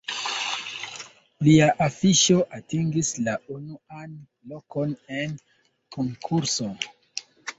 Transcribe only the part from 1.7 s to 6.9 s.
afiŝo atingis la unuan lokon en konkurso.